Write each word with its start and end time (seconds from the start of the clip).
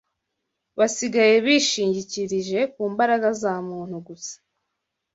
basigaye 0.77 1.35
bishingikirije 1.45 2.59
ku 2.73 2.81
mbaraga 2.93 3.29
za 3.41 3.53
muntu 3.69 3.95
gusa 4.07 4.35